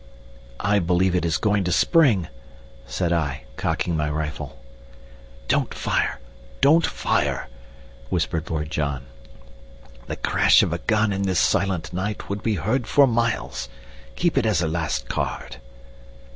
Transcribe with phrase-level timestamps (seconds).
[0.59, 2.27] "I believe it is going to spring!"
[2.87, 4.57] said I, cocking my rifle.
[5.47, 6.19] "Don't fire!
[6.59, 7.49] Don't fire!"
[8.09, 9.05] whispered Lord John.
[10.07, 13.69] "The crash of a gun in this silent night would be heard for miles.
[14.15, 15.57] Keep it as a last card."